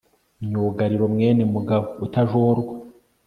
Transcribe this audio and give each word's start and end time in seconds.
myugariro 0.45 1.05
mwene 1.13 1.41
mugabo 1.53 1.85
utajorwa 2.05 2.73